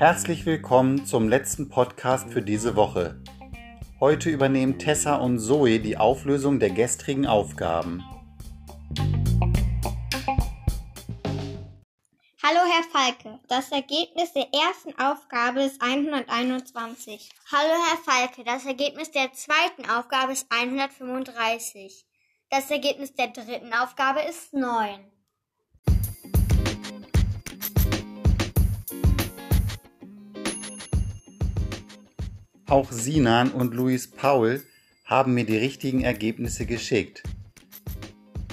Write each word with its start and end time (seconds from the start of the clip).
Herzlich 0.00 0.46
willkommen 0.46 1.04
zum 1.04 1.28
letzten 1.28 1.68
Podcast 1.68 2.30
für 2.30 2.40
diese 2.40 2.74
Woche. 2.74 3.22
Heute 4.00 4.30
übernehmen 4.30 4.78
Tessa 4.78 5.16
und 5.16 5.38
Zoe 5.38 5.78
die 5.78 5.98
Auflösung 5.98 6.58
der 6.58 6.70
gestrigen 6.70 7.26
Aufgaben. 7.26 8.02
Hallo 12.42 12.60
Herr 12.66 12.84
Falke, 12.90 13.38
das 13.48 13.70
Ergebnis 13.70 14.32
der 14.32 14.48
ersten 14.54 14.98
Aufgabe 14.98 15.64
ist 15.64 15.82
121. 15.82 17.28
Hallo 17.52 17.74
Herr 17.88 17.98
Falke, 17.98 18.42
das 18.42 18.64
Ergebnis 18.64 19.10
der 19.10 19.34
zweiten 19.34 19.88
Aufgabe 19.90 20.32
ist 20.32 20.46
135. 20.50 22.06
Das 22.48 22.70
Ergebnis 22.70 23.14
der 23.14 23.28
dritten 23.28 23.74
Aufgabe 23.74 24.22
ist 24.22 24.54
9. 24.54 24.98
Auch 32.70 32.92
Sinan 32.92 33.50
und 33.50 33.74
Luis 33.74 34.08
Paul 34.08 34.62
haben 35.04 35.34
mir 35.34 35.44
die 35.44 35.56
richtigen 35.56 36.02
Ergebnisse 36.02 36.66
geschickt. 36.66 37.24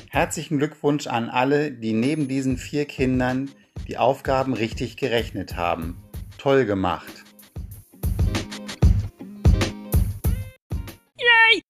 Herzlichen 0.10 0.58
Glückwunsch 0.58 1.06
an 1.06 1.30
alle, 1.30 1.72
die 1.72 1.94
neben 1.94 2.28
diesen 2.28 2.58
vier 2.58 2.86
Kindern 2.86 3.52
die 3.88 4.00
Aufgaben 4.00 4.56
richtig 4.56 4.98
gerechnet 4.98 5.56
haben. 5.56 6.04
Toll 6.40 6.66
gemacht. 6.66 7.26
Yay! 11.20 11.62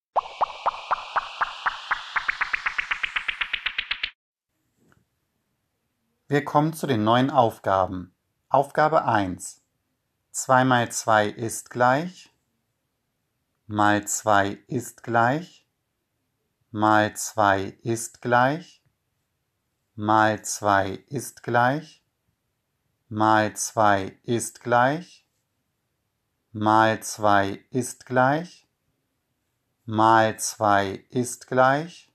Wir 6.30 6.46
kommen 6.46 6.72
zu 6.72 6.88
den 6.88 7.04
neuen 7.04 7.30
Aufgaben. 7.30 8.16
Aufgabe 8.48 9.04
1. 9.04 9.62
2 10.32 10.64
mal 10.64 10.90
2 10.90 11.28
ist 11.28 11.70
gleich 11.70 12.32
mal 13.68 14.08
2 14.08 14.64
ist 14.68 15.04
gleich, 15.04 15.68
mal 16.72 17.14
2 17.18 17.78
ist 17.84 18.22
gleich, 18.22 18.82
mal 19.94 20.42
2 20.42 21.04
ist 21.10 21.44
gleich, 21.44 22.02
mal 23.10 23.54
2 23.58 24.18
ist 24.24 24.62
gleich, 24.62 25.28
mal 26.54 27.04
2 27.04 27.66
ist 27.72 28.06
gleich, 28.06 28.70
mal 29.86 30.40
2 30.40 31.06
ist 31.10 31.48
gleich, 31.48 32.14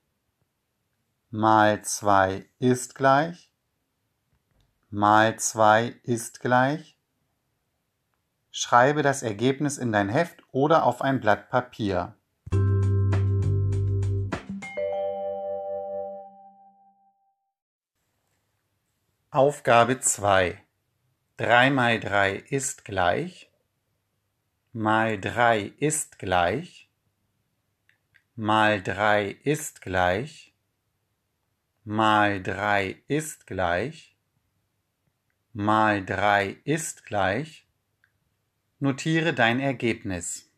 mal 1.29 1.83
2 1.83 2.49
ist 2.57 2.95
gleich, 2.95 3.51
mal 4.89 5.37
2 5.37 5.99
ist 6.01 6.39
gleich, 6.39 6.92
Schreibe 8.65 9.01
das 9.01 9.23
Ergebnis 9.23 9.77
in 9.77 9.91
dein 9.91 10.07
Heft 10.07 10.41
oder 10.53 10.85
auf 10.85 11.01
ein 11.01 11.19
Blatt 11.19 11.49
Papier. 11.49 12.15
Aufgabe 19.31 19.99
2. 19.99 20.63
3 21.35 21.69
mal 21.71 21.99
3 21.99 22.35
ist 22.35 22.85
gleich. 22.85 23.51
Mal 24.71 25.19
3 25.19 25.73
ist 25.79 26.17
gleich. 26.17 26.89
Mal 28.37 28.81
3 28.81 29.39
ist 29.43 29.81
gleich. 29.81 30.53
Mal 31.83 32.41
3 32.41 33.03
ist 33.09 33.45
gleich. 33.45 34.15
Mal 35.51 36.05
3 36.05 36.55
ist 36.63 37.05
gleich. 37.05 37.67
Notiere 38.83 39.33
dein 39.33 39.59
Ergebnis. 39.61 40.51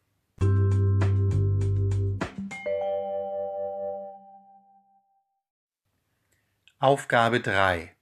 Aufgabe 6.80 7.40
3. 7.40 7.96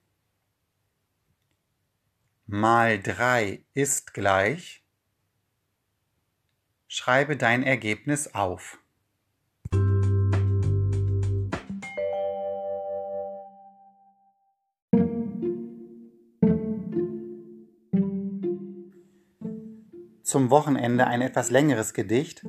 mal 2.52 3.00
3 3.00 3.64
ist 3.76 4.16
gleich, 4.16 4.84
schreibe 6.88 7.38
dein 7.38 7.62
Ergebnis 7.62 8.34
auf. 8.34 8.80
Zum 20.24 20.50
Wochenende 20.50 21.06
ein 21.06 21.22
etwas 21.22 21.52
längeres 21.52 21.94
Gedicht. 21.94 22.46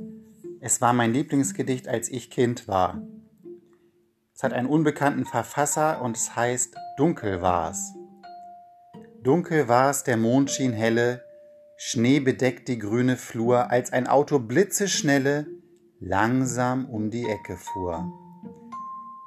Es 0.61 0.81
war 0.81 0.95
mein 0.95 1.13
Lieblingsgedicht, 1.13 1.89
als 1.89 2.09
ich 2.09 2.31
Kind 2.31 2.69
war. 2.69 3.03
Es 4.35 4.43
hat 4.43 4.55
einen 4.55 4.69
unbekannten 4.69 5.27
Verfasser 5.27 6.01
und 6.01 6.17
es 6.17 6.35
heißt 6.37 6.75
Dunkel 6.97 7.43
war's. 7.43 7.95
Dunkel 9.23 9.69
war's, 9.69 10.03
der 10.03 10.17
Mond 10.17 10.51
schien 10.51 10.73
helle, 10.73 11.23
Schnee 11.77 12.21
bedeckt 12.21 12.69
die 12.69 12.79
grüne 12.79 13.17
Flur, 13.17 13.71
als 13.71 13.93
ein 13.93 14.07
Auto 14.07 14.39
blitzeschnelle 14.39 15.47
langsam 15.99 16.87
um 16.89 17.11
die 17.11 17.27
Ecke 17.27 17.57
fuhr. 17.57 18.11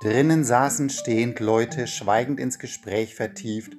Drinnen 0.01 0.43
saßen 0.43 0.89
stehend 0.89 1.39
Leute, 1.39 1.87
schweigend 1.87 2.39
ins 2.39 2.57
Gespräch 2.57 3.15
vertieft, 3.15 3.77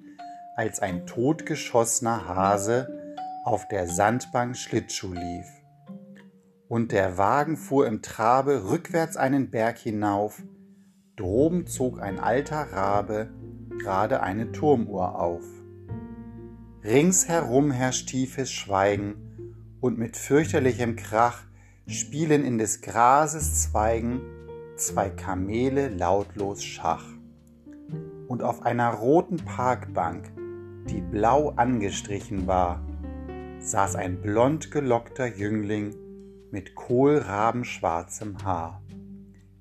als 0.56 0.80
ein 0.80 1.06
totgeschossener 1.06 2.28
Hase 2.28 3.19
auf 3.44 3.66
der 3.69 3.88
Sandbank 3.88 4.56
Schlittschuh 4.56 5.12
lief. 5.12 5.46
Und 6.69 6.92
der 6.92 7.19
Wagen 7.19 7.56
fuhr 7.56 7.86
im 7.86 8.02
Trabe 8.02 8.70
rückwärts 8.70 9.16
einen 9.16 9.50
Berg 9.50 9.78
hinauf, 9.78 10.42
droben 11.16 11.66
zog 11.66 12.00
ein 12.00 12.20
alter 12.20 12.72
Rabe 12.72 13.31
gerade 13.78 14.22
eine 14.22 14.52
Turmuhr 14.52 15.19
auf. 15.20 15.42
Ringsherum 16.84 17.70
herrscht 17.70 18.10
tiefes 18.10 18.52
Schweigen, 18.52 19.14
und 19.80 19.96
mit 19.98 20.18
fürchterlichem 20.18 20.96
Krach 20.96 21.42
spielen 21.86 22.44
in 22.44 22.58
des 22.58 22.82
Grases 22.82 23.62
Zweigen 23.62 24.20
zwei 24.76 25.08
Kamele 25.08 25.88
lautlos 25.88 26.62
Schach. 26.62 27.06
Und 28.28 28.42
auf 28.42 28.66
einer 28.66 28.90
roten 28.90 29.38
Parkbank, 29.38 30.30
die 30.90 31.00
blau 31.00 31.54
angestrichen 31.56 32.46
war, 32.46 32.86
saß 33.60 33.96
ein 33.96 34.20
blond 34.20 34.70
gelockter 34.70 35.26
Jüngling 35.26 35.94
mit 36.50 36.74
kohlrabenschwarzem 36.74 38.44
Haar. 38.44 38.82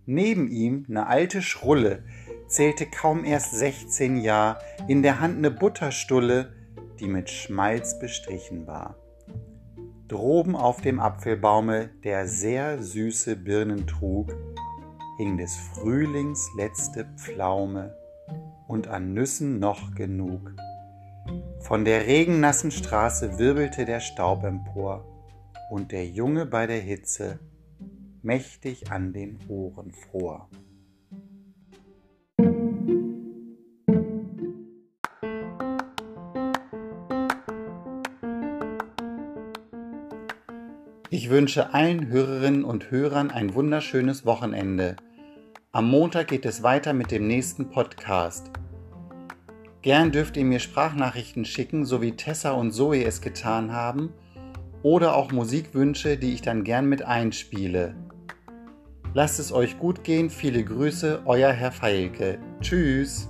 Neben 0.06 0.50
ihm 0.50 0.84
ne 0.90 1.08
alte 1.08 1.42
Schrulle, 1.42 2.04
zählte 2.48 2.86
kaum 2.86 3.24
erst 3.24 3.56
sechzehn 3.58 4.18
Jahr, 4.18 4.60
in 4.90 5.04
der 5.04 5.22
Hand 5.22 5.40
ne 5.40 5.52
Butterstulle, 5.52 6.54
die 7.00 7.08
mit 7.08 7.30
Schmalz 7.30 8.00
bestrichen 8.00 8.68
war. 8.68 8.96
Droben 10.08 10.56
auf 10.56 10.82
dem 10.82 11.00
Apfelbaume, 11.00 11.90
der 12.04 12.28
sehr 12.28 12.82
süße 12.82 13.36
Birnen 13.36 13.88
trug, 13.88 14.36
hing 15.18 15.38
des 15.38 15.56
Frühlings 15.56 16.50
letzte 16.58 17.06
Pflaume 17.18 17.96
und 18.68 18.88
an 18.88 19.14
Nüssen 19.14 19.60
noch 19.60 19.96
genug. 19.96 20.54
Von 21.60 21.86
der 21.86 22.06
regennassen 22.06 22.72
Straße 22.72 23.40
wirbelte 23.40 23.86
der 23.86 24.02
Staub 24.02 24.44
empor 24.44 25.06
und 25.72 25.92
der 25.92 26.06
Junge 26.06 26.46
bei 26.46 26.68
der 26.68 26.80
Hitze 26.80 27.40
mächtig 28.22 28.92
an 28.92 29.14
den 29.14 29.40
Ohren 29.48 29.92
fror. 29.92 30.50
Ich 41.16 41.30
wünsche 41.30 41.76
allen 41.76 42.08
Hörerinnen 42.08 42.64
und 42.64 42.90
Hörern 42.90 43.30
ein 43.30 43.54
wunderschönes 43.54 44.26
Wochenende. 44.26 44.96
Am 45.72 45.88
Montag 45.88 46.30
geht 46.30 46.44
es 46.44 46.64
weiter 46.64 46.94
mit 46.94 47.12
dem 47.12 47.28
nächsten 47.28 47.70
Podcast. 47.70 48.50
Gern 49.84 50.12
dürft 50.12 50.38
ihr 50.38 50.44
mir 50.44 50.58
Sprachnachrichten 50.58 51.46
schicken, 51.46 51.86
so 51.86 52.02
wie 52.02 52.14
Tessa 52.14 52.54
und 52.54 52.72
Zoe 52.72 53.04
es 53.04 53.22
getan 53.22 53.74
haben, 53.74 54.12
oder 54.82 55.16
auch 55.16 55.32
Musikwünsche, 55.32 56.18
die 56.18 56.34
ich 56.34 56.42
dann 56.42 56.64
gern 56.64 56.88
mit 56.88 57.04
einspiele. 57.04 57.94
Lasst 59.14 59.40
es 59.40 59.52
euch 59.52 59.78
gut 59.78 60.04
gehen. 60.04 60.32
Viele 60.32 60.64
Grüße, 60.64 61.22
euer 61.26 61.52
Herr 61.52 61.72
Feilke. 61.72 62.40
Tschüss. 62.60 63.30